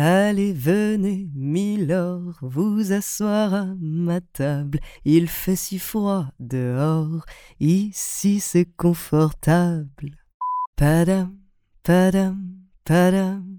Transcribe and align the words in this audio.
Allez, 0.00 0.52
venez, 0.52 1.28
Milord, 1.34 2.38
vous 2.40 2.92
asseoir 2.92 3.52
à 3.52 3.66
ma 3.80 4.20
table. 4.20 4.78
Il 5.04 5.26
fait 5.26 5.56
si 5.56 5.80
froid 5.80 6.26
dehors, 6.38 7.26
ici 7.58 8.38
c'est 8.38 8.68
confortable. 8.76 10.14
Padam, 10.76 11.36
padam, 11.82 12.38
padam, 12.84 13.58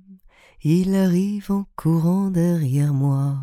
il 0.63 0.95
arrive 0.95 1.51
en 1.51 1.65
courant 1.75 2.31
derrière 2.31 2.93
moi. 2.93 3.39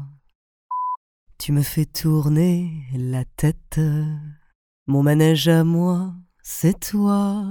Tu 1.37 1.53
me 1.53 1.61
fais 1.61 1.85
tourner 1.85 2.87
la 2.95 3.27
tête, 3.27 3.79
mon 4.87 5.03
manège 5.03 5.49
à 5.49 5.65
moi, 5.65 6.15
c'est 6.43 6.81
toi. 6.81 7.45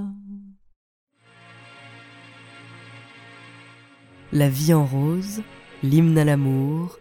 La 4.35 4.49
vie 4.49 4.73
en 4.73 4.85
rose, 4.85 5.43
l'hymne 5.81 6.17
à 6.17 6.25
l'amour, 6.25 6.99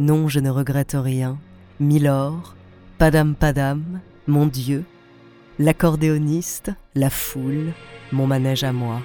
non 0.00 0.26
je 0.26 0.40
ne 0.40 0.50
regrette 0.50 0.96
rien, 0.98 1.38
Milord, 1.78 2.56
Padam 2.98 3.36
Padam, 3.36 4.00
mon 4.26 4.46
Dieu, 4.46 4.82
l'accordéoniste, 5.60 6.72
la 6.96 7.10
foule, 7.10 7.72
mon 8.10 8.26
manège 8.26 8.64
à 8.64 8.72
moi. 8.72 9.00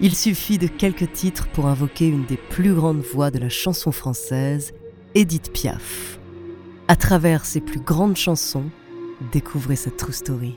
Il 0.00 0.16
suffit 0.16 0.56
de 0.56 0.68
quelques 0.68 1.12
titres 1.12 1.48
pour 1.48 1.66
invoquer 1.66 2.08
une 2.08 2.24
des 2.24 2.38
plus 2.38 2.72
grandes 2.72 3.02
voix 3.02 3.30
de 3.30 3.38
la 3.38 3.50
chanson 3.50 3.92
française, 3.92 4.72
Edith 5.14 5.52
Piaf. 5.52 6.18
À 6.88 6.96
travers 6.96 7.44
ses 7.44 7.60
plus 7.60 7.80
grandes 7.80 8.16
chansons, 8.16 8.70
découvrez 9.32 9.76
sa 9.76 9.90
true 9.90 10.14
story. 10.14 10.56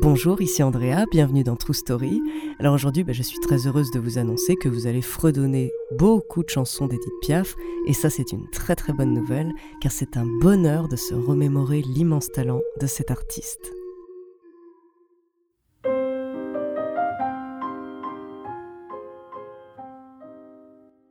Bonjour, 0.00 0.42
ici 0.42 0.60
Andrea, 0.64 1.06
bienvenue 1.08 1.44
dans 1.44 1.54
True 1.54 1.72
Story. 1.72 2.20
Alors 2.58 2.74
aujourd'hui, 2.74 3.04
bah, 3.04 3.12
je 3.12 3.22
suis 3.22 3.38
très 3.38 3.68
heureuse 3.68 3.92
de 3.92 4.00
vous 4.00 4.18
annoncer 4.18 4.56
que 4.56 4.68
vous 4.68 4.88
allez 4.88 5.00
fredonner 5.00 5.70
beaucoup 5.92 6.42
de 6.42 6.48
chansons 6.48 6.88
d'Edith 6.88 7.12
Piaf, 7.22 7.54
et 7.86 7.92
ça 7.92 8.10
c'est 8.10 8.32
une 8.32 8.50
très 8.50 8.74
très 8.74 8.92
bonne 8.92 9.14
nouvelle, 9.14 9.52
car 9.80 9.92
c'est 9.92 10.16
un 10.16 10.26
bonheur 10.40 10.88
de 10.88 10.96
se 10.96 11.14
remémorer 11.14 11.80
l'immense 11.82 12.32
talent 12.32 12.60
de 12.80 12.88
cet 12.88 13.12
artiste. 13.12 13.72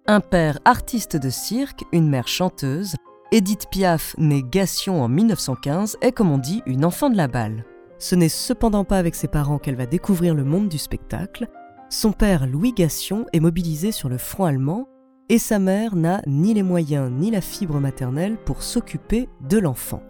Un 0.08 0.20
père 0.20 0.60
artiste 0.66 1.16
de 1.16 1.30
cirque, 1.30 1.86
une 1.94 2.10
mère 2.10 2.28
chanteuse, 2.28 2.96
Edith 3.32 3.68
Piaf, 3.72 4.14
née 4.18 4.44
Gassion 4.44 5.02
en 5.02 5.08
1915, 5.08 5.98
est 6.02 6.12
comme 6.12 6.32
on 6.32 6.38
dit 6.38 6.62
une 6.66 6.84
enfant 6.84 7.10
de 7.10 7.16
la 7.16 7.30
balle. 7.30 7.64
Ce 8.04 8.16
n'est 8.16 8.28
cependant 8.28 8.84
pas 8.84 8.98
avec 8.98 9.16
ses 9.16 9.30
parents 9.30 9.60
qu'elle 9.60 9.78
va 9.78 9.86
découvrir 9.86 10.36
le 10.36 10.44
monde 10.44 10.68
du 10.68 10.78
spectacle. 10.78 11.48
Son 11.90 12.12
père, 12.12 12.46
Louis 12.48 12.74
Gassion, 12.74 13.26
est 13.32 13.40
mobilisé 13.40 13.94
sur 13.94 14.10
le 14.10 14.18
front 14.18 14.44
allemand 14.44 14.90
et 15.30 15.38
sa 15.38 15.58
mère 15.58 15.96
n'a 15.96 16.22
ni 16.28 16.54
les 16.54 16.64
moyens 16.64 17.10
ni 17.10 17.32
la 17.32 17.40
fibre 17.40 17.80
maternelle 17.80 18.36
pour 18.44 18.62
s'occuper 18.62 19.30
de 19.48 19.58
l'enfant. 19.58 20.04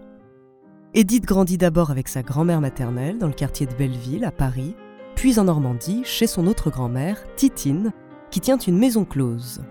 Edith 0.95 1.23
grandit 1.25 1.59
d'abord 1.59 1.91
avec 1.91 2.07
sa 2.07 2.23
grand-mère 2.23 2.61
maternelle 2.61 3.19
dans 3.19 3.27
le 3.27 3.33
quartier 3.33 3.67
de 3.67 3.75
Belleville, 3.75 4.25
à 4.25 4.31
Paris, 4.31 4.73
puis 5.13 5.37
en 5.37 5.43
Normandie, 5.43 6.01
chez 6.03 6.25
son 6.25 6.47
autre 6.47 6.71
grand-mère, 6.71 7.23
Titine, 7.35 7.91
qui 8.31 8.39
tient 8.39 8.57
une 8.57 8.79
maison 8.79 9.05
close. 9.05 9.61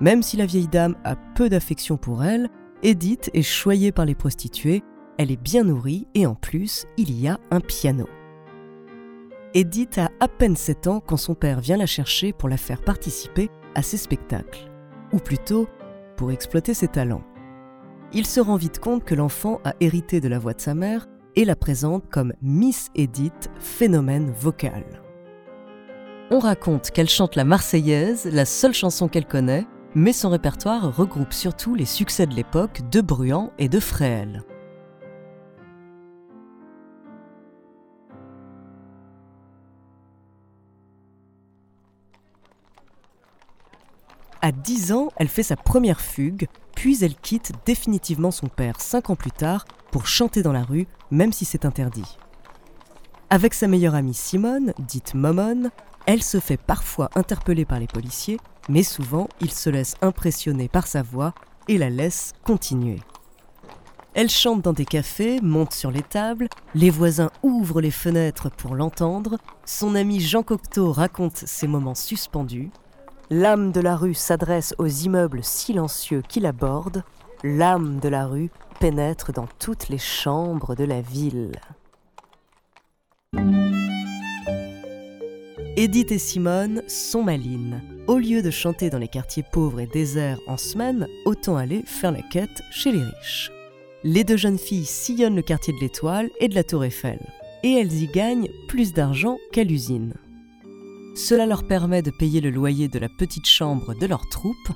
Même 0.00 0.24
si 0.24 0.36
la 0.36 0.46
vieille 0.46 0.66
dame 0.66 0.96
a 1.04 1.14
peu 1.36 1.48
d'affection 1.48 1.96
pour 1.96 2.24
elle, 2.24 2.50
Edith 2.82 3.30
est 3.34 3.42
choyée 3.42 3.92
par 3.92 4.04
les 4.04 4.16
prostituées 4.16 4.82
elle 5.18 5.30
est 5.30 5.40
bien 5.40 5.64
nourrie 5.64 6.06
et 6.14 6.26
en 6.26 6.34
plus, 6.34 6.86
il 6.96 7.18
y 7.20 7.28
a 7.28 7.38
un 7.50 7.60
piano. 7.60 8.08
Edith 9.54 9.98
a 9.98 10.10
à 10.20 10.28
peine 10.28 10.56
7 10.56 10.86
ans 10.86 11.00
quand 11.00 11.18
son 11.18 11.34
père 11.34 11.60
vient 11.60 11.76
la 11.76 11.86
chercher 11.86 12.32
pour 12.32 12.48
la 12.48 12.56
faire 12.56 12.80
participer 12.80 13.50
à 13.74 13.82
ses 13.82 13.98
spectacles, 13.98 14.70
ou 15.12 15.18
plutôt 15.18 15.68
pour 16.16 16.30
exploiter 16.30 16.74
ses 16.74 16.88
talents. 16.88 17.24
Il 18.14 18.26
se 18.26 18.40
rend 18.40 18.56
vite 18.56 18.78
compte 18.78 19.04
que 19.04 19.14
l'enfant 19.14 19.60
a 19.64 19.74
hérité 19.80 20.20
de 20.20 20.28
la 20.28 20.38
voix 20.38 20.54
de 20.54 20.60
sa 20.60 20.74
mère 20.74 21.06
et 21.36 21.44
la 21.44 21.56
présente 21.56 22.08
comme 22.10 22.32
Miss 22.42 22.90
Edith, 22.94 23.50
phénomène 23.58 24.30
vocal. 24.30 24.84
On 26.30 26.38
raconte 26.38 26.90
qu'elle 26.90 27.08
chante 27.08 27.36
la 27.36 27.44
Marseillaise, 27.44 28.28
la 28.32 28.44
seule 28.44 28.74
chanson 28.74 29.08
qu'elle 29.08 29.26
connaît, 29.26 29.66
mais 29.94 30.14
son 30.14 30.30
répertoire 30.30 30.96
regroupe 30.96 31.32
surtout 31.32 31.74
les 31.74 31.84
succès 31.84 32.26
de 32.26 32.34
l'époque 32.34 32.80
de 32.90 33.02
Bruant 33.02 33.52
et 33.58 33.68
de 33.68 33.80
Fréhel. 33.80 34.42
À 44.44 44.50
10 44.50 44.90
ans, 44.90 45.08
elle 45.18 45.28
fait 45.28 45.44
sa 45.44 45.54
première 45.54 46.00
fugue, 46.00 46.48
puis 46.74 47.04
elle 47.04 47.14
quitte 47.14 47.52
définitivement 47.64 48.32
son 48.32 48.48
père 48.48 48.80
5 48.80 49.10
ans 49.10 49.14
plus 49.14 49.30
tard 49.30 49.66
pour 49.92 50.08
chanter 50.08 50.42
dans 50.42 50.50
la 50.52 50.64
rue, 50.64 50.88
même 51.12 51.32
si 51.32 51.44
c'est 51.44 51.64
interdit. 51.64 52.18
Avec 53.30 53.54
sa 53.54 53.68
meilleure 53.68 53.94
amie 53.94 54.14
Simone, 54.14 54.74
dite 54.80 55.14
Momone, 55.14 55.70
elle 56.06 56.24
se 56.24 56.40
fait 56.40 56.56
parfois 56.56 57.08
interpeller 57.14 57.64
par 57.64 57.78
les 57.78 57.86
policiers, 57.86 58.40
mais 58.68 58.82
souvent 58.82 59.28
il 59.40 59.52
se 59.52 59.70
laisse 59.70 59.94
impressionner 60.02 60.66
par 60.66 60.88
sa 60.88 61.02
voix 61.02 61.34
et 61.68 61.78
la 61.78 61.88
laisse 61.88 62.32
continuer. 62.42 62.98
Elle 64.14 64.28
chante 64.28 64.60
dans 64.60 64.72
des 64.72 64.84
cafés, 64.84 65.40
monte 65.40 65.72
sur 65.72 65.92
les 65.92 66.02
tables, 66.02 66.48
les 66.74 66.90
voisins 66.90 67.30
ouvrent 67.44 67.80
les 67.80 67.92
fenêtres 67.92 68.50
pour 68.50 68.74
l'entendre, 68.74 69.38
son 69.64 69.94
ami 69.94 70.18
Jean 70.18 70.42
Cocteau 70.42 70.90
raconte 70.90 71.36
ses 71.36 71.68
moments 71.68 71.94
suspendus, 71.94 72.72
L'âme 73.30 73.72
de 73.72 73.80
la 73.80 73.96
rue 73.96 74.14
s'adresse 74.14 74.74
aux 74.78 74.86
immeubles 74.86 75.42
silencieux 75.42 76.22
qui 76.28 76.40
l'abordent. 76.40 77.02
L'âme 77.42 77.98
de 78.00 78.08
la 78.08 78.26
rue 78.26 78.50
pénètre 78.78 79.32
dans 79.32 79.48
toutes 79.58 79.88
les 79.88 79.98
chambres 79.98 80.74
de 80.74 80.84
la 80.84 81.00
ville. 81.00 81.52
Edith 85.76 86.12
et 86.12 86.18
Simone 86.18 86.82
sont 86.86 87.22
malines. 87.22 87.82
Au 88.06 88.18
lieu 88.18 88.42
de 88.42 88.50
chanter 88.50 88.90
dans 88.90 88.98
les 88.98 89.08
quartiers 89.08 89.44
pauvres 89.50 89.80
et 89.80 89.86
déserts 89.86 90.38
en 90.46 90.58
semaine, 90.58 91.08
autant 91.24 91.56
aller 91.56 91.82
faire 91.86 92.12
la 92.12 92.22
quête 92.22 92.62
chez 92.70 92.92
les 92.92 93.02
riches. 93.02 93.50
Les 94.04 94.24
deux 94.24 94.36
jeunes 94.36 94.58
filles 94.58 94.84
sillonnent 94.84 95.36
le 95.36 95.42
quartier 95.42 95.72
de 95.72 95.78
l'Étoile 95.80 96.28
et 96.40 96.48
de 96.48 96.54
la 96.54 96.64
Tour 96.64 96.84
Eiffel. 96.84 97.20
et 97.62 97.74
elles 97.74 98.02
y 98.02 98.08
gagnent 98.08 98.50
plus 98.68 98.92
d'argent 98.92 99.38
qu'à 99.52 99.64
l'usine. 99.64 100.14
Cela 101.14 101.44
leur 101.44 101.64
permet 101.64 102.00
de 102.00 102.10
payer 102.10 102.40
le 102.40 102.50
loyer 102.50 102.88
de 102.88 102.98
la 102.98 103.08
petite 103.08 103.46
chambre 103.46 103.94
de 103.94 104.06
leur 104.06 104.26
troupe. 104.30 104.72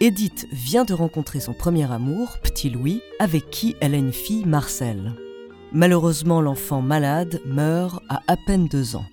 Edith 0.00 0.46
vient 0.50 0.84
de 0.84 0.94
rencontrer 0.94 1.40
son 1.40 1.52
premier 1.52 1.90
amour, 1.92 2.38
Petit 2.42 2.70
Louis, 2.70 3.02
avec 3.18 3.50
qui 3.50 3.76
elle 3.80 3.94
a 3.94 3.98
une 3.98 4.12
fille, 4.12 4.46
Marcel. 4.46 5.12
Malheureusement, 5.72 6.40
l'enfant 6.40 6.80
malade 6.80 7.40
meurt 7.44 8.02
à 8.08 8.22
à 8.26 8.36
peine 8.36 8.68
deux 8.68 8.96
ans. 8.96 9.04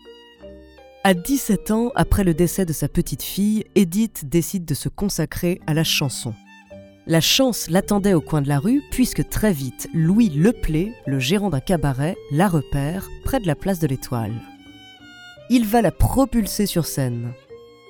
À 1.03 1.13
17 1.13 1.71
ans, 1.71 1.91
après 1.95 2.23
le 2.23 2.33
décès 2.33 2.65
de 2.65 2.73
sa 2.73 2.87
petite 2.87 3.21
fille, 3.21 3.65
Edith 3.75 4.29
décide 4.29 4.63
de 4.63 4.73
se 4.73 4.87
consacrer 4.87 5.59
à 5.67 5.73
la 5.73 5.83
chanson. 5.83 6.33
La 7.05 7.21
chance 7.21 7.69
l'attendait 7.69 8.13
au 8.13 8.21
coin 8.21 8.41
de 8.41 8.47
la 8.47 8.59
rue 8.59 8.81
puisque 8.91 9.27
très 9.29 9.51
vite, 9.51 9.89
Louis 9.93 10.29
Leplay, 10.29 10.93
le 11.05 11.19
gérant 11.19 11.49
d'un 11.49 11.59
cabaret, 11.59 12.15
la 12.31 12.47
repère 12.47 13.07
près 13.25 13.39
de 13.39 13.45
la 13.45 13.55
place 13.55 13.79
de 13.79 13.87
l'Étoile. 13.87 14.33
Il 15.49 15.65
va 15.65 15.81
la 15.81 15.91
propulser 15.91 16.65
sur 16.65 16.85
scène. 16.85 17.33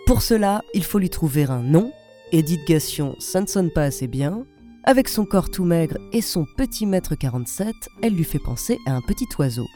Pour 0.06 0.22
cela, 0.22 0.62
il 0.74 0.84
faut 0.84 1.00
lui 1.00 1.10
trouver 1.10 1.44
un 1.46 1.62
nom. 1.62 1.92
Edith 2.31 2.68
Gassion, 2.68 3.16
ça 3.19 3.40
ne 3.40 3.48
sonne 3.48 3.72
pas 3.72 3.84
assez 3.84 4.07
bien. 4.07 4.46
Avec 4.84 5.07
son 5.07 5.25
corps 5.25 5.50
tout 5.50 5.63
maigre 5.63 5.98
et 6.12 6.22
son 6.22 6.46
petit 6.57 6.86
mètre 6.86 7.16
47, 7.16 7.74
elle 8.04 8.13
lui 8.13 8.24
fait 8.24 8.40
penser 8.40 8.78
à 8.86 8.92
un 8.94 9.02
petit 9.02 9.28
oiseau. 9.40 9.68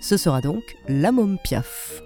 Ce 0.00 0.16
sera 0.16 0.40
donc 0.40 0.76
la 0.86 1.12
môme 1.12 1.38
Piaf. 1.42 2.02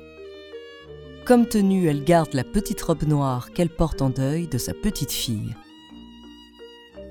Comme 1.26 1.46
tenue, 1.46 1.88
elle 1.88 2.04
garde 2.04 2.32
la 2.32 2.44
petite 2.44 2.80
robe 2.80 3.02
noire 3.02 3.50
qu'elle 3.52 3.68
porte 3.68 4.00
en 4.00 4.08
deuil 4.08 4.46
de 4.46 4.56
sa 4.56 4.72
petite 4.72 5.12
fille. 5.12 5.54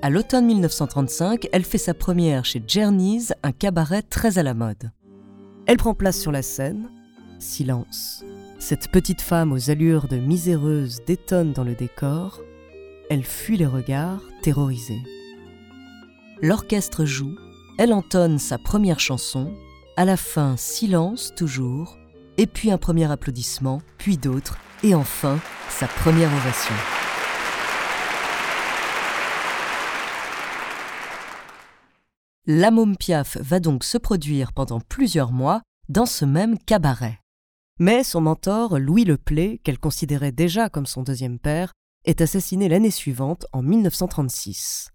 À 0.00 0.10
l'automne 0.10 0.46
1935, 0.46 1.48
elle 1.52 1.64
fait 1.64 1.78
sa 1.78 1.92
première 1.92 2.44
chez 2.44 2.62
Journeys, 2.66 3.34
un 3.42 3.52
cabaret 3.52 4.02
très 4.02 4.38
à 4.38 4.42
la 4.42 4.54
mode. 4.54 4.90
Elle 5.66 5.76
prend 5.76 5.94
place 5.94 6.18
sur 6.18 6.32
la 6.32 6.42
scène. 6.42 6.88
Silence. 7.38 8.24
Cette 8.58 8.88
petite 8.88 9.20
femme 9.20 9.52
aux 9.52 9.70
allures 9.70 10.08
de 10.08 10.16
miséreuse 10.16 11.00
détonne 11.06 11.52
dans 11.52 11.64
le 11.64 11.74
décor. 11.74 12.40
Elle 13.10 13.24
fuit 13.24 13.56
les 13.56 13.66
regards, 13.66 14.22
terrorisée. 14.42 15.02
L'orchestre 16.42 17.04
joue, 17.04 17.36
elle 17.78 17.92
entonne 17.92 18.38
sa 18.38 18.58
première 18.58 19.00
chanson, 19.00 19.52
à 19.96 20.04
la 20.04 20.16
fin 20.16 20.56
silence 20.56 21.32
toujours, 21.36 21.96
et 22.36 22.46
puis 22.46 22.70
un 22.70 22.78
premier 22.78 23.10
applaudissement, 23.10 23.80
puis 23.98 24.16
d'autres, 24.16 24.58
et 24.82 24.94
enfin 24.94 25.40
sa 25.68 25.86
première 25.86 26.32
ovation. 26.32 26.74
La 32.46 32.70
môme 32.70 32.96
Piaf 32.96 33.36
va 33.38 33.60
donc 33.60 33.84
se 33.84 33.98
produire 33.98 34.52
pendant 34.52 34.80
plusieurs 34.80 35.32
mois 35.32 35.60
dans 35.88 36.06
ce 36.06 36.24
même 36.24 36.58
cabaret. 36.58 37.20
Mais 37.80 38.02
son 38.02 38.20
mentor, 38.20 38.80
Louis 38.80 39.04
Leplay, 39.04 39.60
qu'elle 39.62 39.78
considérait 39.78 40.32
déjà 40.32 40.68
comme 40.68 40.86
son 40.86 41.04
deuxième 41.04 41.38
père, 41.38 41.72
est 42.04 42.20
assassiné 42.20 42.68
l'année 42.68 42.90
suivante, 42.90 43.46
en 43.52 43.62
1936. 43.62 44.90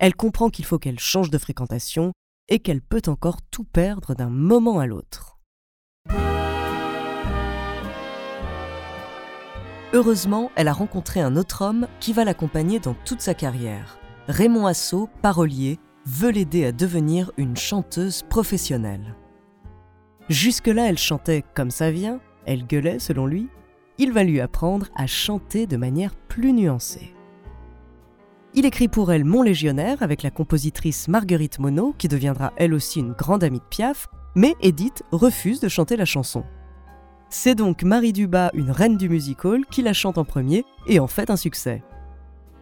Elle 0.00 0.16
comprend 0.16 0.50
qu'il 0.50 0.64
faut 0.64 0.80
qu'elle 0.80 0.98
change 0.98 1.30
de 1.30 1.38
fréquentation 1.38 2.12
et 2.48 2.58
qu'elle 2.58 2.82
peut 2.82 3.02
encore 3.06 3.42
tout 3.42 3.62
perdre 3.62 4.14
d'un 4.14 4.28
moment 4.28 4.80
à 4.80 4.86
l'autre. 4.86 5.38
Heureusement, 9.92 10.50
elle 10.56 10.68
a 10.68 10.72
rencontré 10.72 11.20
un 11.20 11.36
autre 11.36 11.62
homme 11.62 11.86
qui 12.00 12.12
va 12.12 12.24
l'accompagner 12.24 12.80
dans 12.80 12.94
toute 13.04 13.20
sa 13.20 13.34
carrière. 13.34 13.98
Raymond 14.26 14.66
Assau, 14.66 15.08
parolier, 15.22 15.78
veut 16.06 16.30
l'aider 16.30 16.64
à 16.64 16.72
devenir 16.72 17.30
une 17.36 17.56
chanteuse 17.56 18.22
professionnelle. 18.22 19.14
Jusque-là, 20.30 20.88
elle 20.88 20.96
chantait 20.96 21.44
comme 21.54 21.72
ça 21.72 21.90
vient, 21.90 22.20
elle 22.46 22.64
gueulait 22.64 23.00
selon 23.00 23.26
lui. 23.26 23.48
Il 23.98 24.12
va 24.12 24.22
lui 24.22 24.40
apprendre 24.40 24.86
à 24.94 25.08
chanter 25.08 25.66
de 25.66 25.76
manière 25.76 26.14
plus 26.14 26.52
nuancée. 26.52 27.12
Il 28.54 28.64
écrit 28.64 28.86
pour 28.86 29.10
elle 29.10 29.24
Mon 29.24 29.42
Légionnaire 29.42 30.04
avec 30.04 30.22
la 30.22 30.30
compositrice 30.30 31.08
Marguerite 31.08 31.58
Monod, 31.58 31.96
qui 31.98 32.06
deviendra 32.06 32.52
elle 32.56 32.74
aussi 32.74 33.00
une 33.00 33.12
grande 33.12 33.42
amie 33.42 33.58
de 33.58 33.64
Piaf, 33.64 34.06
mais 34.36 34.54
Edith 34.60 35.02
refuse 35.10 35.58
de 35.58 35.68
chanter 35.68 35.96
la 35.96 36.04
chanson. 36.04 36.44
C'est 37.28 37.56
donc 37.56 37.82
Marie 37.82 38.12
Dubas, 38.12 38.50
une 38.54 38.70
reine 38.70 38.96
du 38.96 39.08
music 39.08 39.44
hall, 39.44 39.66
qui 39.66 39.82
la 39.82 39.92
chante 39.92 40.16
en 40.16 40.24
premier 40.24 40.64
et 40.86 41.00
en 41.00 41.08
fait 41.08 41.30
un 41.30 41.36
succès. 41.36 41.82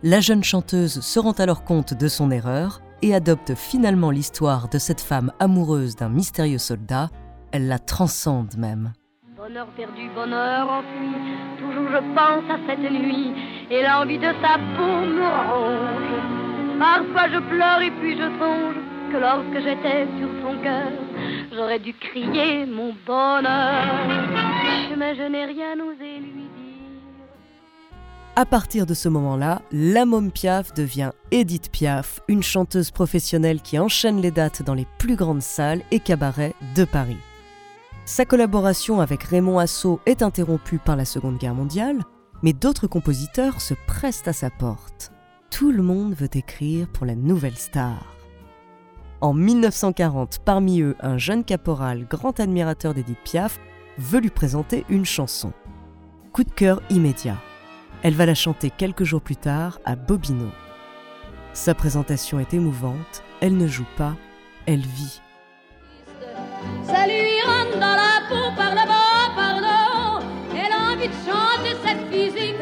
La 0.02 0.20
jeune 0.20 0.44
chanteuse 0.44 1.00
se 1.00 1.18
rend 1.18 1.32
alors 1.32 1.64
compte 1.64 1.92
de 1.92 2.08
son 2.08 2.30
erreur 2.30 2.80
et 3.02 3.14
adopte 3.14 3.54
finalement 3.54 4.10
l'histoire 4.10 4.70
de 4.70 4.78
cette 4.78 5.02
femme 5.02 5.32
amoureuse 5.38 5.96
d'un 5.96 6.08
mystérieux 6.08 6.58
soldat. 6.58 7.10
Elle 7.52 7.68
la 7.68 7.78
transcende 7.78 8.56
même. 8.56 8.92
Bonheur 9.36 9.68
perdu, 9.68 10.10
bonheur 10.14 10.68
enfui, 10.68 11.14
toujours 11.58 11.88
je 11.90 11.98
pense 12.14 12.50
à 12.50 12.58
cette 12.68 12.90
nuit 12.90 13.32
et 13.70 13.82
l'envie 13.82 14.18
de 14.18 14.32
sa 14.42 14.58
peau 14.76 15.06
me 15.06 15.24
ronge. 15.50 16.78
Parfois 16.78 17.28
je 17.32 17.38
pleure 17.48 17.80
et 17.80 17.90
puis 17.92 18.16
je 18.16 18.28
songe 18.38 18.76
que 19.10 19.16
lorsque 19.16 19.62
j'étais 19.62 20.06
sur 20.18 20.28
son 20.42 20.62
cœur, 20.62 20.92
j'aurais 21.52 21.78
dû 21.78 21.94
crier 21.94 22.66
mon 22.66 22.94
bonheur 23.06 24.38
mais 24.98 25.14
je 25.14 25.22
n'ai 25.22 25.44
rien 25.44 25.74
osé 25.80 26.18
lui 26.18 26.32
dire. 26.32 26.48
À 28.36 28.44
partir 28.44 28.84
de 28.84 28.94
ce 28.94 29.08
moment-là, 29.08 29.62
la 29.72 30.04
môme 30.04 30.30
Piaf 30.30 30.74
devient 30.74 31.12
Edith 31.30 31.70
Piaf, 31.70 32.20
une 32.28 32.42
chanteuse 32.42 32.90
professionnelle 32.90 33.62
qui 33.62 33.78
enchaîne 33.78 34.20
les 34.20 34.30
dates 34.30 34.62
dans 34.62 34.74
les 34.74 34.86
plus 34.98 35.16
grandes 35.16 35.42
salles 35.42 35.82
et 35.90 36.00
cabarets 36.00 36.54
de 36.76 36.84
Paris. 36.84 37.16
Sa 38.08 38.24
collaboration 38.24 39.02
avec 39.02 39.22
Raymond 39.22 39.58
Assau 39.58 40.00
est 40.06 40.22
interrompue 40.22 40.78
par 40.78 40.96
la 40.96 41.04
Seconde 41.04 41.36
Guerre 41.36 41.54
mondiale, 41.54 41.98
mais 42.42 42.54
d'autres 42.54 42.86
compositeurs 42.86 43.60
se 43.60 43.74
pressent 43.86 44.26
à 44.26 44.32
sa 44.32 44.48
porte. 44.48 45.12
Tout 45.50 45.70
le 45.70 45.82
monde 45.82 46.14
veut 46.14 46.30
écrire 46.32 46.88
pour 46.88 47.04
la 47.04 47.14
nouvelle 47.14 47.58
star. 47.58 48.16
En 49.20 49.34
1940, 49.34 50.38
parmi 50.42 50.80
eux, 50.80 50.96
un 51.00 51.18
jeune 51.18 51.44
caporal, 51.44 52.06
grand 52.08 52.40
admirateur 52.40 52.94
d'Edith 52.94 53.18
Piaf, 53.24 53.60
veut 53.98 54.20
lui 54.20 54.30
présenter 54.30 54.86
une 54.88 55.04
chanson. 55.04 55.52
Coup 56.32 56.44
de 56.44 56.50
cœur 56.50 56.80
immédiat. 56.88 57.36
Elle 58.02 58.14
va 58.14 58.24
la 58.24 58.34
chanter 58.34 58.70
quelques 58.70 59.04
jours 59.04 59.20
plus 59.20 59.36
tard 59.36 59.80
à 59.84 59.96
Bobino. 59.96 60.48
Sa 61.52 61.74
présentation 61.74 62.40
est 62.40 62.54
émouvante, 62.54 63.22
elle 63.42 63.58
ne 63.58 63.66
joue 63.66 63.86
pas, 63.98 64.14
elle 64.64 64.80
vit. 64.80 65.20
Rentre 66.88 67.47
dans 67.78 67.96
la 68.04 68.28
peau 68.28 68.54
par 68.56 68.74
là-bas, 68.74 69.34
pardon. 69.36 70.26
Elle 70.52 70.72
a 70.72 70.92
envie 70.92 71.08
de 71.08 71.14
chanter 71.26 71.76
cette 71.84 72.04
physique. 72.10 72.56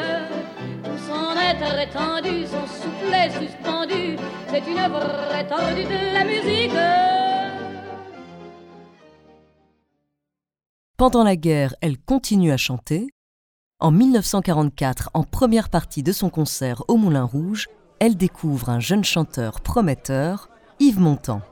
Tout 0.85 0.99
son 1.06 1.35
être 1.38 1.78
étendu, 1.78 2.46
son 2.46 2.66
soufflet 2.66 3.30
suspendu. 3.30 4.16
C'est 4.49 4.66
une 4.66 4.92
vraie 4.92 5.46
tendue 5.46 5.85
de 5.85 6.14
la 6.14 6.25
musique. 6.25 6.76
Pendant 10.96 11.25
la 11.25 11.37
guerre, 11.37 11.75
elle 11.80 11.99
continue 11.99 12.52
à 12.52 12.56
chanter. 12.56 13.08
En 13.80 13.90
1944, 13.90 15.11
en 15.12 15.23
première 15.25 15.68
partie 15.68 16.02
de 16.02 16.12
son 16.12 16.30
concert 16.30 16.82
au 16.88 16.96
Moulin 16.96 17.25
Rouge, 17.25 17.68
elle 18.00 18.16
découvre 18.16 18.70
un 18.70 18.80
jeune 18.80 19.04
chanteur 19.04 19.61
prometteur, 19.61 20.49
Yves 20.80 21.00
Montand. 21.00 21.42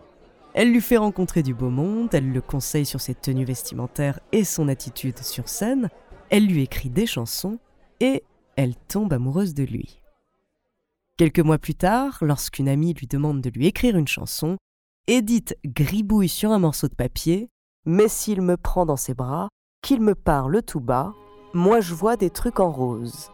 Elle 0.55 0.73
lui 0.73 0.81
fait 0.81 0.97
rencontrer 0.97 1.43
du 1.43 1.53
beau 1.53 1.69
monde, 1.69 2.15
elle 2.15 2.33
le 2.33 2.41
conseille 2.41 2.87
sur 2.87 3.01
ses 3.01 3.15
tenues 3.15 3.45
vestimentaires 3.45 4.21
et 4.33 4.45
son 4.45 4.69
attitude 4.69 5.19
sur 5.19 5.49
scène, 5.49 5.91
elle 6.31 6.47
lui 6.47 6.63
écrit 6.63 6.91
des 6.91 7.07
chansons 7.07 7.59
et 8.01 8.23
elle 8.57 8.77
tombe 8.77 9.13
amoureuse 9.13 9.55
de 9.55 9.65
lui. 9.65 10.01
Quelques 11.17 11.41
mois 11.41 11.59
plus 11.59 11.75
tard, 11.75 12.19
lorsqu'une 12.23 12.69
amie 12.69 12.95
lui 12.95 13.07
demande 13.07 13.41
de 13.41 13.51
lui 13.51 13.67
écrire 13.67 13.97
une 13.97 14.09
chanson, 14.09 14.57
Edith 15.07 15.57
gribouille 15.65 16.29
sur 16.29 16.51
un 16.51 16.59
morceau 16.59 16.89
de 16.89 16.95
papier 16.95 17.51
mais 17.87 18.09
s'il 18.09 18.41
me 18.41 18.57
prend 18.57 18.87
dans 18.87 18.97
ses 18.97 19.15
bras, 19.15 19.49
qu'il 19.83 20.01
me 20.01 20.15
parle 20.15 20.63
tout 20.63 20.81
bas, 20.81 21.13
moi 21.53 21.81
je 21.81 21.95
vois 21.95 22.17
des 22.17 22.31
trucs 22.31 22.61
en 22.61 22.71
rose. 22.71 23.31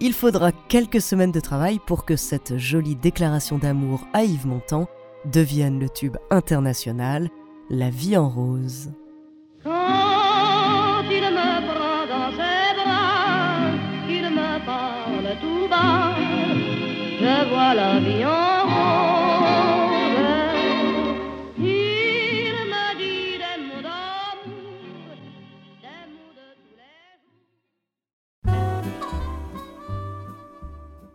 Il 0.00 0.12
faudra 0.12 0.50
quelques 0.50 1.00
semaines 1.00 1.32
de 1.32 1.40
travail 1.40 1.78
pour 1.86 2.04
que 2.04 2.16
cette 2.16 2.56
jolie 2.56 2.96
déclaration 2.96 3.58
d'amour 3.58 4.06
à 4.12 4.24
Yves 4.24 4.46
Montand 4.46 4.88
devienne 5.26 5.78
le 5.78 5.88
tube 5.88 6.16
international 6.30 7.28
La 7.68 7.90
vie 7.90 8.16
en 8.16 8.28
rose. 8.28 8.90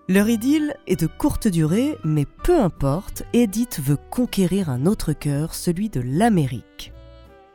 Leur 0.07 0.29
idylle 0.29 0.75
est 0.85 0.99
de 0.99 1.07
courte 1.07 1.47
durée, 1.47 1.97
mais 2.03 2.25
peu 2.43 2.59
importe, 2.59 3.23
Edith 3.33 3.79
veut 3.83 3.97
conquérir 4.11 4.69
un 4.69 4.85
autre 4.85 5.13
cœur, 5.13 5.55
celui 5.55 5.89
de 5.89 5.99
l'Amérique. 5.99 6.93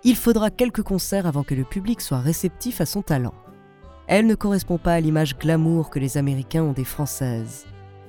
Il 0.03 0.17
faudra 0.17 0.51
quelques 0.51 0.83
concerts 0.83 1.29
avant 1.29 1.45
que 1.45 1.55
le 1.55 1.63
public 1.63 2.01
soit 2.01 2.19
réceptif 2.19 2.81
à 2.81 2.87
son 2.87 3.03
talent. 3.03 3.35
Elle 4.09 4.27
ne 4.27 4.35
correspond 4.35 4.79
pas 4.79 4.95
à 4.95 5.01
l'image 5.01 5.39
glamour 5.39 5.91
que 5.91 6.01
les 6.01 6.17
Américains 6.17 6.65
ont 6.65 6.73
des 6.73 6.85
Françaises. 6.85 7.67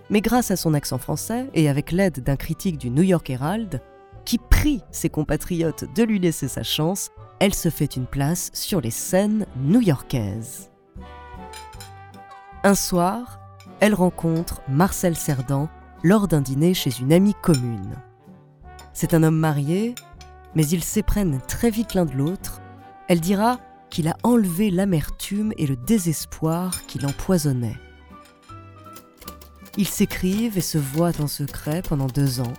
Mais 0.09 0.21
grâce 0.21 0.49
à 0.49 0.55
son 0.55 0.73
accent 0.73 0.97
français 0.97 1.47
et 1.53 1.69
avec 1.69 1.91
l'aide 1.91 2.23
d'un 2.23 2.35
critique 2.35 2.79
du 2.79 2.89
New 2.89 3.03
York 3.03 3.29
Herald, 3.29 3.79
qui 4.25 4.39
prie 4.39 4.81
ses 4.89 5.09
compatriotes 5.09 5.85
de 5.93 6.01
lui 6.01 6.17
laisser 6.17 6.47
sa 6.47 6.63
chance, 6.63 7.11
elle 7.39 7.53
se 7.53 7.69
fait 7.69 7.95
une 7.95 8.07
place 8.07 8.49
sur 8.53 8.81
les 8.81 8.89
scènes 8.89 9.45
new-yorkaises. 9.57 10.71
Un 12.63 12.75
soir, 12.75 13.40
elle 13.81 13.95
rencontre 13.95 14.61
Marcel 14.69 15.17
Cerdan 15.17 15.67
lors 16.03 16.27
d'un 16.27 16.41
dîner 16.41 16.73
chez 16.73 16.91
une 17.01 17.11
amie 17.11 17.35
commune. 17.41 17.95
C'est 18.93 19.13
un 19.13 19.23
homme 19.23 19.37
marié, 19.37 19.95
mais 20.55 20.65
ils 20.67 20.83
s'éprennent 20.83 21.41
très 21.47 21.71
vite 21.71 21.95
l'un 21.95 22.05
de 22.05 22.13
l'autre. 22.13 22.61
Elle 23.07 23.19
dira 23.19 23.59
qu'il 23.89 24.07
a 24.07 24.15
enlevé 24.23 24.69
l'amertume 24.69 25.51
et 25.57 25.65
le 25.65 25.75
désespoir 25.75 26.85
qui 26.85 26.99
l'empoisonnaient. 26.99 27.77
Ils 29.77 29.87
s'écrivent 29.87 30.57
et 30.57 30.61
se 30.61 30.77
voient 30.77 31.19
en 31.19 31.27
secret 31.27 31.81
pendant 31.81 32.07
deux 32.07 32.39
ans. 32.39 32.53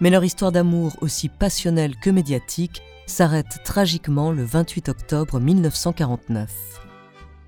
Mais 0.00 0.10
leur 0.10 0.24
histoire 0.24 0.52
d'amour, 0.52 0.96
aussi 1.00 1.28
passionnelle 1.28 1.96
que 1.96 2.10
médiatique, 2.10 2.82
s'arrête 3.06 3.62
tragiquement 3.64 4.30
le 4.30 4.44
28 4.44 4.88
octobre 4.88 5.40
1949. 5.40 6.74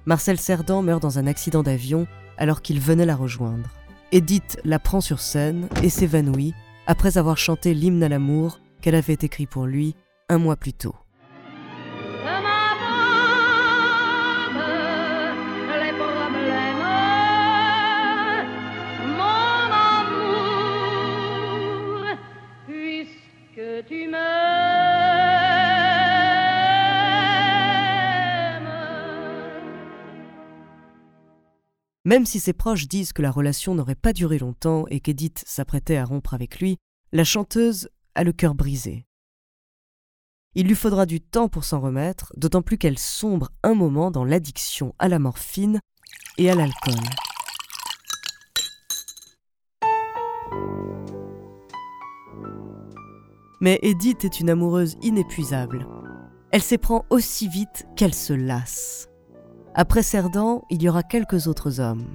Marcel 0.06 0.38
Cerdan 0.38 0.82
meurt 0.82 1.02
dans 1.02 1.18
un 1.18 1.26
accident 1.26 1.64
d'avion 1.64 2.06
alors 2.38 2.62
qu'il 2.62 2.80
venait 2.80 3.06
la 3.06 3.16
rejoindre. 3.16 3.68
Edith 4.12 4.58
la 4.64 4.78
prend 4.78 5.00
sur 5.00 5.20
scène 5.20 5.68
et 5.82 5.90
s'évanouit 5.90 6.54
après 6.86 7.18
avoir 7.18 7.36
chanté 7.36 7.74
l'hymne 7.74 8.04
à 8.04 8.08
l'amour 8.08 8.60
qu'elle 8.80 8.94
avait 8.94 9.18
écrit 9.20 9.46
pour 9.46 9.66
lui 9.66 9.96
un 10.28 10.38
mois 10.38 10.56
plus 10.56 10.72
tôt. 10.72 10.94
Même 32.06 32.24
si 32.24 32.38
ses 32.38 32.52
proches 32.52 32.86
disent 32.86 33.12
que 33.12 33.20
la 33.20 33.32
relation 33.32 33.74
n'aurait 33.74 33.96
pas 33.96 34.12
duré 34.12 34.38
longtemps 34.38 34.84
et 34.90 35.00
qu'Edith 35.00 35.42
s'apprêtait 35.44 35.96
à 35.96 36.04
rompre 36.04 36.34
avec 36.34 36.60
lui, 36.60 36.76
la 37.10 37.24
chanteuse 37.24 37.88
a 38.14 38.22
le 38.22 38.32
cœur 38.32 38.54
brisé. 38.54 39.06
Il 40.54 40.68
lui 40.68 40.76
faudra 40.76 41.04
du 41.04 41.20
temps 41.20 41.48
pour 41.48 41.64
s'en 41.64 41.80
remettre, 41.80 42.32
d'autant 42.36 42.62
plus 42.62 42.78
qu'elle 42.78 43.00
sombre 43.00 43.50
un 43.64 43.74
moment 43.74 44.12
dans 44.12 44.24
l'addiction 44.24 44.94
à 45.00 45.08
la 45.08 45.18
morphine 45.18 45.80
et 46.38 46.48
à 46.48 46.54
l'alcool. 46.54 46.94
Mais 53.60 53.80
Edith 53.82 54.24
est 54.24 54.38
une 54.38 54.50
amoureuse 54.50 54.96
inépuisable. 55.02 55.88
Elle 56.52 56.62
s'éprend 56.62 57.04
aussi 57.10 57.48
vite 57.48 57.84
qu'elle 57.96 58.14
se 58.14 58.32
lasse. 58.32 59.08
Après 59.78 60.02
Cerdan, 60.02 60.62
il 60.70 60.82
y 60.82 60.88
aura 60.88 61.02
quelques 61.02 61.48
autres 61.48 61.80
hommes. 61.80 62.06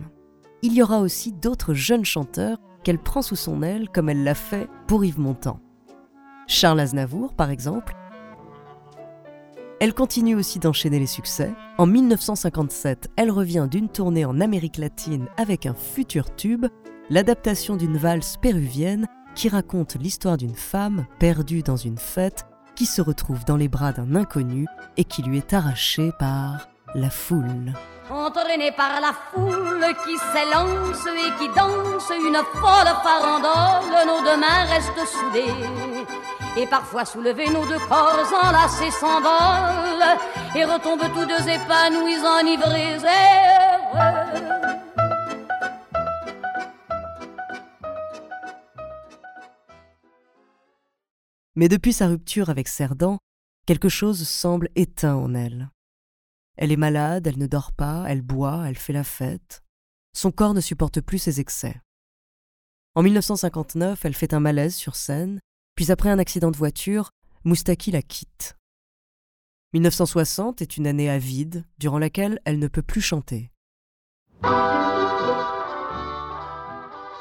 Il 0.64 0.74
y 0.74 0.82
aura 0.82 1.00
aussi 1.00 1.32
d'autres 1.32 1.76
jeunes 1.76 2.06
chanteurs 2.06 2.58
qu'elle 2.84 2.98
prend 2.98 3.22
sous 3.22 3.36
son 3.36 3.62
aile 3.62 3.88
comme 3.88 4.10
elle 4.10 4.24
l'a 4.24 4.34
fait 4.34 4.68
pour 4.88 5.06
Yves 5.06 5.20
Montand. 5.20 5.60
Charles 6.48 6.80
Aznavour, 6.80 7.36
par 7.36 7.52
exemple. 7.52 7.96
Elle 9.80 9.94
continue 9.94 10.34
aussi 10.34 10.58
d'enchaîner 10.58 10.98
les 10.98 11.06
succès. 11.06 11.54
En 11.78 11.86
1957, 11.86 13.12
elle 13.16 13.30
revient 13.30 13.68
d'une 13.70 13.90
tournée 13.90 14.26
en 14.26 14.42
Amérique 14.42 14.78
latine 14.78 15.28
avec 15.38 15.68
un 15.68 15.76
futur 15.76 16.36
tube, 16.36 16.66
l'adaptation 17.12 17.78
d'une 17.78 17.98
valse 17.98 18.38
péruvienne 18.42 19.06
qui 19.36 19.50
raconte 19.50 19.98
l'histoire 20.00 20.38
d'une 20.38 20.56
femme 20.56 21.06
perdue 21.20 21.62
dans 21.62 21.78
une 21.78 22.00
fête 22.00 22.48
qui 22.76 22.88
se 22.88 23.04
retrouve 23.04 23.46
dans 23.46 23.58
les 23.58 23.68
bras 23.68 23.94
d'un 23.94 24.16
inconnu 24.16 24.66
et 24.98 25.04
qui 25.04 25.22
lui 25.22 25.38
est 25.38 25.54
arrachée 25.54 26.12
par 26.18 26.71
la 26.96 27.10
foule. 27.10 27.74
Entraîné 28.10 28.72
par 28.74 29.00
la 29.00 29.14
foule 29.32 29.86
qui 30.04 30.18
s'élance 30.18 31.06
et 31.08 31.32
qui 31.40 31.48
danse 31.56 32.12
une 32.12 32.42
folle 32.54 32.94
farandole, 33.04 34.06
nos 34.06 34.22
deux 34.22 34.38
mains 34.38 34.66
restent 34.66 35.06
soudées. 35.06 35.54
Et 36.58 36.68
parfois 36.68 37.06
soulevés, 37.06 37.50
nos 37.50 37.66
deux 37.66 37.80
corps 37.88 38.34
enlacés 38.44 38.92
s'envolent 38.92 40.18
et 40.56 40.66
retombent 40.66 41.14
tous 41.14 41.26
deux 41.26 41.48
épanouis, 41.48 42.18
enivrés 42.26 42.98
heureux. 42.98 44.42
Mais 51.56 51.70
depuis 51.70 51.94
sa 51.94 52.08
rupture 52.08 52.50
avec 52.50 52.68
Cerdan, 52.68 53.18
quelque 53.66 53.90
chose 53.90 54.28
semble 54.28 54.70
éteint 54.76 55.16
en 55.16 55.34
elle. 55.34 55.70
Elle 56.58 56.72
est 56.72 56.78
malade, 56.78 57.28
elle 57.28 57.38
ne 57.38 57.48
dort 57.48 57.72
pas, 57.72 58.06
elle 58.08 58.22
boit, 58.22 58.68
elle 58.68 58.78
fait 58.78 58.94
la 58.94 59.04
fête. 59.04 59.64
Son 60.14 60.32
corps 60.32 60.54
ne 60.54 60.62
supporte 60.62 61.02
plus 61.02 61.20
ses 61.20 61.40
excès. 61.40 61.82
En 62.96 63.04
1959, 63.04 64.04
elle 64.04 64.14
fait 64.14 64.34
un 64.34 64.42
malaise 64.42 64.76
sur 64.76 64.96
scène, 64.96 65.40
puis 65.76 65.92
après 65.92 66.10
un 66.10 66.20
accident 66.20 66.52
de 66.52 66.58
voiture, 66.58 67.12
Moustaki 67.46 67.92
la 67.92 68.02
quitte. 68.02 68.58
1960 69.74 70.62
est 70.62 70.76
une 70.76 70.88
année 70.88 71.10
avide, 71.10 71.66
durant 71.80 72.00
laquelle 72.00 72.42
elle 72.44 72.60
ne 72.60 72.68
peut 72.68 72.82
plus 72.82 73.02
chanter. 73.02 73.52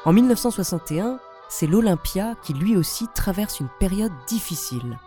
En 0.03 0.13
1961, 0.13 1.19
c'est 1.47 1.67
l'Olympia 1.67 2.35
qui 2.43 2.53
lui 2.53 2.75
aussi 2.75 3.05
traverse 3.15 3.59
une 3.59 3.69
période 3.79 4.11
difficile. 4.27 4.97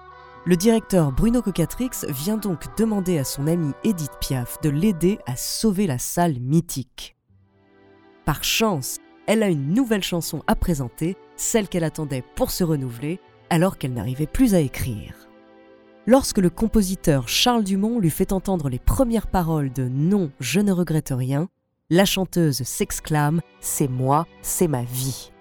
Le 0.47 0.57
directeur 0.57 1.11
Bruno 1.11 1.41
Cocatrix 1.41 2.05
vient 2.07 2.37
donc 2.37 2.65
demander 2.77 3.17
à 3.17 3.25
son 3.25 3.47
amie 3.47 3.73
Edith 3.83 4.13
Piaf 4.21 4.61
de 4.61 4.69
l'aider 4.69 5.19
à 5.25 5.37
sauver 5.37 5.87
la 5.87 5.97
salle 5.99 6.39
mythique. 6.39 7.17
Par 8.27 8.45
chance, 8.45 8.99
elle 9.27 9.43
a 9.43 9.49
une 9.49 9.73
nouvelle 9.73 10.03
chanson 10.03 10.43
à 10.47 10.55
présenter, 10.55 11.17
celle 11.37 11.67
qu'elle 11.67 11.83
attendait 11.83 12.23
pour 12.37 12.51
se 12.51 12.63
renouveler, 12.63 13.21
alors 13.49 13.79
qu'elle 13.79 13.95
n'arrivait 13.95 14.27
plus 14.27 14.55
à 14.55 14.61
écrire. 14.61 15.15
Lorsque 16.07 16.39
le 16.39 16.51
compositeur 16.51 17.27
Charles 17.27 17.65
Dumont 17.65 17.99
lui 17.99 18.11
fait 18.11 18.31
entendre 18.31 18.69
les 18.69 18.79
premières 18.79 19.29
paroles 19.29 19.73
de 19.73 19.89
Non, 19.89 20.31
je 20.41 20.61
ne 20.61 20.73
regrette 20.73 21.15
rien, 21.17 21.49
la 21.89 22.05
chanteuse 22.05 22.65
s'exclame 22.65 23.41
C'est 23.61 23.89
moi, 23.89 24.27
c'est 24.43 24.69
ma 24.69 24.83
vie. 24.83 25.33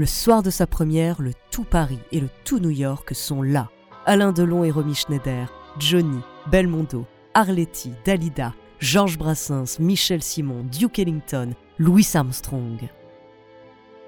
Le 0.00 0.06
soir 0.06 0.42
de 0.42 0.48
sa 0.48 0.66
première, 0.66 1.20
le 1.20 1.32
tout 1.50 1.64
Paris 1.64 1.98
et 2.10 2.20
le 2.20 2.30
tout 2.46 2.58
New 2.58 2.70
York 2.70 3.14
sont 3.14 3.42
là. 3.42 3.68
Alain 4.06 4.32
Delon 4.32 4.64
et 4.64 4.70
Romy 4.70 4.94
Schneider, 4.94 5.52
Johnny, 5.78 6.20
Belmondo, 6.50 7.04
Arletty, 7.34 7.92
Dalida, 8.06 8.54
Georges 8.78 9.18
Brassens, 9.18 9.78
Michel 9.78 10.22
Simon, 10.22 10.64
Duke 10.72 11.00
Ellington, 11.00 11.50
Louis 11.78 12.08
Armstrong. 12.14 12.88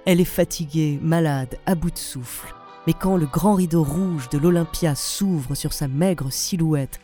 Elle 0.07 0.23
est 0.23 0.25
fatiguée, 0.25 0.99
malade, 1.03 1.59
à 1.67 1.75
bout 1.75 1.91
de 1.91 1.99
souffle. 1.99 2.55
Mais 2.87 2.95
quand 2.95 3.19
le 3.19 3.27
grand 3.27 3.57
rideau 3.57 3.83
rouge 3.83 4.31
de 4.31 4.39
l'Olympia 4.39 4.95
s'ouvre 4.95 5.55
sur 5.55 5.75
sa 5.75 5.89
maigre 5.89 6.33
silhouette, 6.33 7.01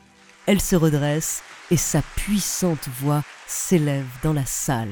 elle 0.47 0.63
se 0.63 0.77
redresse 0.77 1.43
et 1.71 1.77
sa 1.77 2.01
puissante 2.17 2.89
voix 3.03 3.23
s'élève 3.47 4.09
dans 4.23 4.33
la 4.33 4.47
salle. 4.47 4.89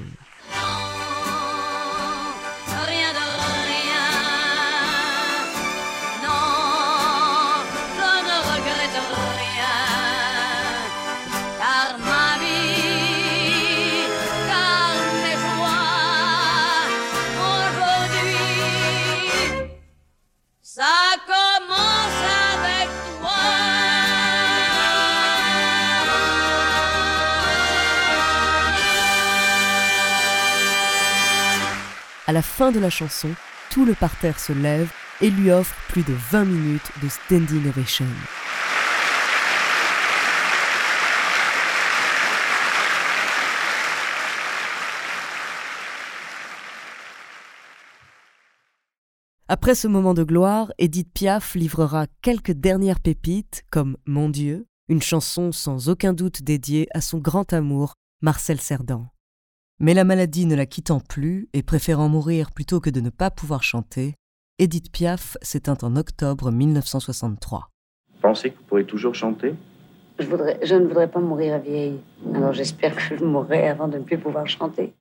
La 32.37 32.43
fin 32.43 32.71
de 32.71 32.79
la 32.79 32.91
chanson, 32.91 33.31
tout 33.71 33.87
le 33.87 33.95
parterre 33.95 34.39
se 34.39 34.53
lève 34.53 34.93
et 35.23 35.31
lui 35.31 35.51
offre 35.51 35.75
plus 35.89 36.03
de 36.03 36.13
20 36.13 36.45
minutes 36.45 36.93
de 37.03 37.09
standing 37.09 37.67
ovation. 37.67 38.05
Après 49.49 49.75
ce 49.75 49.89
moment 49.89 50.13
de 50.13 50.23
gloire, 50.23 50.71
Edith 50.77 51.09
Piaf 51.15 51.55
livrera 51.55 52.05
quelques 52.21 52.53
dernières 52.53 53.01
pépites 53.01 53.63
comme 53.71 53.97
Mon 54.05 54.29
Dieu, 54.29 54.67
une 54.91 55.01
chanson 55.01 55.53
sans 55.53 55.89
aucun 55.89 56.13
doute 56.13 56.43
dédiée 56.43 56.87
à 56.93 57.01
son 57.01 57.17
grand 57.17 57.51
amour, 57.55 57.95
Marcel 58.21 58.61
Cerdan. 58.61 59.09
Mais 59.79 59.93
la 59.93 60.05
maladie 60.05 60.47
ne 60.47 60.55
la 60.55 60.65
quittant 60.65 61.01
plus 61.01 61.49
et 61.53 61.63
préférant 61.63 62.09
mourir 62.09 62.51
plutôt 62.51 62.81
que 62.81 62.89
de 62.89 63.01
ne 63.01 63.11
pas 63.11 63.31
pouvoir 63.31 63.63
chanter, 63.63 64.15
Edith 64.59 64.91
Piaf 64.91 65.37
s'éteint 65.43 65.77
en 65.83 65.97
octobre 65.97 66.51
1963. 66.51 67.69
Pensez 68.23 68.51
que 68.51 68.57
vous 68.57 68.65
pourrez 68.65 68.87
toujours 68.87 69.15
chanter? 69.15 69.55
Je, 70.19 70.27
voudrais, 70.27 70.59
je 70.63 70.75
ne 70.75 70.87
voudrais 70.87 71.11
pas 71.11 71.21
mourir 71.21 71.59
vieille. 71.59 72.01
Alors 72.35 72.55
j'espère 72.55 72.97
que 72.97 73.17
je 73.19 73.23
mourrai 73.23 73.69
avant 73.69 73.89
de 73.89 73.99
ne 73.99 74.03
plus 74.03 74.17
pouvoir 74.17 74.49
chanter. 74.49 74.95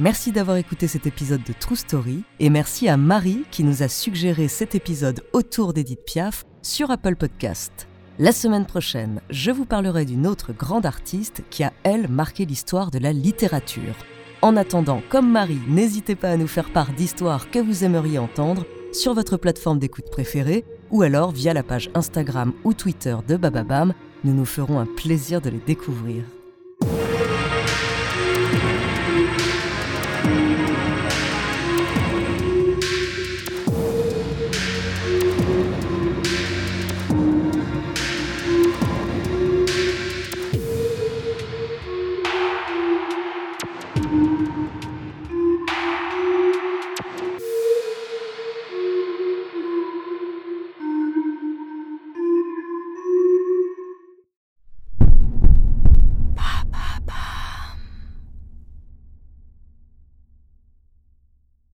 Merci 0.00 0.32
d'avoir 0.32 0.56
écouté 0.56 0.88
cet 0.88 1.06
épisode 1.06 1.44
de 1.44 1.52
True 1.52 1.76
Story 1.76 2.24
et 2.40 2.50
merci 2.50 2.88
à 2.88 2.96
Marie 2.96 3.44
qui 3.52 3.62
nous 3.62 3.84
a 3.84 3.88
suggéré 3.88 4.48
cet 4.48 4.74
épisode 4.74 5.22
autour 5.32 5.74
d'Edith 5.74 6.04
Piaf 6.04 6.44
sur 6.62 6.90
Apple 6.90 7.14
Podcast. 7.14 7.89
La 8.20 8.32
semaine 8.32 8.66
prochaine, 8.66 9.22
je 9.30 9.50
vous 9.50 9.64
parlerai 9.64 10.04
d'une 10.04 10.26
autre 10.26 10.52
grande 10.52 10.84
artiste 10.84 11.42
qui 11.48 11.64
a, 11.64 11.72
elle, 11.84 12.06
marqué 12.08 12.44
l'histoire 12.44 12.90
de 12.90 12.98
la 12.98 13.14
littérature. 13.14 13.94
En 14.42 14.58
attendant, 14.58 15.00
comme 15.08 15.32
Marie, 15.32 15.62
n'hésitez 15.68 16.16
pas 16.16 16.28
à 16.28 16.36
nous 16.36 16.46
faire 16.46 16.70
part 16.70 16.92
d'histoires 16.92 17.50
que 17.50 17.58
vous 17.58 17.82
aimeriez 17.82 18.18
entendre 18.18 18.66
sur 18.92 19.14
votre 19.14 19.38
plateforme 19.38 19.78
d'écoute 19.78 20.10
préférée 20.10 20.66
ou 20.90 21.00
alors 21.00 21.30
via 21.30 21.54
la 21.54 21.62
page 21.62 21.88
Instagram 21.94 22.52
ou 22.62 22.74
Twitter 22.74 23.16
de 23.26 23.38
Bababam. 23.38 23.94
Nous 24.24 24.34
nous 24.34 24.44
ferons 24.44 24.78
un 24.78 24.86
plaisir 24.86 25.40
de 25.40 25.48
les 25.48 25.62
découvrir. 25.66 26.22